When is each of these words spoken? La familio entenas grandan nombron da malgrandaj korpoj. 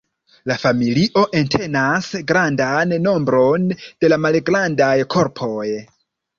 La 0.51 0.55
familio 0.61 1.25
entenas 1.41 2.09
grandan 2.33 2.97
nombron 3.05 3.69
da 3.77 4.21
malgrandaj 4.27 4.93
korpoj. 5.17 5.67